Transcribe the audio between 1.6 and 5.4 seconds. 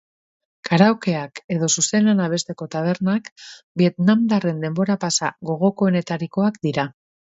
zuzenean abesteko tabernak vietnamdarren denbora-pasa